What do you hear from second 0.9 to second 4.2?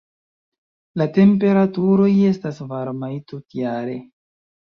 La temperaturoj estas varmaj tutjare.